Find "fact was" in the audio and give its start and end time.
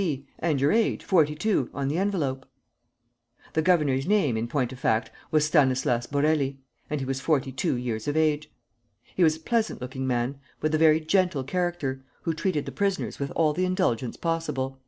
4.78-5.44